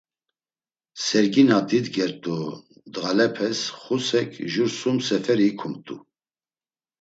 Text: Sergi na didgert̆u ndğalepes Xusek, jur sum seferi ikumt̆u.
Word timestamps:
Sergi 1.05 1.43
na 1.47 1.57
didgert̆u 1.67 2.37
ndğalepes 2.87 3.59
Xusek, 3.81 4.29
jur 4.51 4.69
sum 4.79 4.97
seferi 5.07 5.45
ikumt̆u. 5.51 5.95